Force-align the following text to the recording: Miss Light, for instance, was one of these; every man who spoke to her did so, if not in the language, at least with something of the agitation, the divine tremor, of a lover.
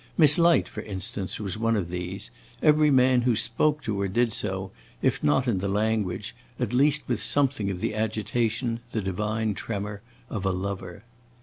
Miss 0.17 0.39
Light, 0.39 0.67
for 0.67 0.81
instance, 0.81 1.39
was 1.39 1.59
one 1.59 1.75
of 1.75 1.89
these; 1.89 2.31
every 2.63 2.89
man 2.89 3.21
who 3.21 3.35
spoke 3.35 3.83
to 3.83 4.01
her 4.01 4.07
did 4.07 4.33
so, 4.33 4.71
if 5.03 5.23
not 5.23 5.47
in 5.47 5.59
the 5.59 5.67
language, 5.67 6.33
at 6.59 6.73
least 6.73 7.03
with 7.07 7.21
something 7.21 7.69
of 7.69 7.81
the 7.81 7.93
agitation, 7.93 8.79
the 8.93 9.01
divine 9.03 9.53
tremor, 9.53 10.01
of 10.27 10.43
a 10.43 10.49
lover. 10.51 11.03